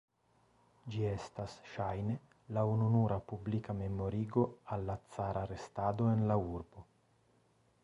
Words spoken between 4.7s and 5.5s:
al la cara